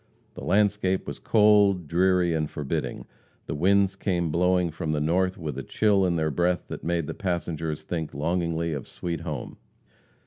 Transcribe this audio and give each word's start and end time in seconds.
The 0.33 0.43
landscape 0.43 1.05
was 1.05 1.19
cold, 1.19 1.87
dreary 1.87 2.33
and 2.33 2.49
forbidding; 2.49 3.05
the 3.45 3.53
winds 3.53 3.95
came 3.95 4.31
blowing 4.31 4.71
from 4.71 4.93
the 4.93 4.99
north 4.99 5.37
with 5.37 5.59
a 5.59 5.63
chill 5.63 6.07
in 6.07 6.15
their 6.15 6.31
breath 6.31 6.63
that 6.69 6.83
made 6.83 7.05
the 7.05 7.13
passengers 7.13 7.83
think 7.83 8.11
longingly 8.11 8.73
of 8.73 8.87
"sweet 8.87 9.19
home." 9.19 9.57